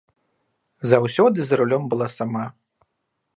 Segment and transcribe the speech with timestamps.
[0.91, 2.45] Заўсёды за рулём была сама.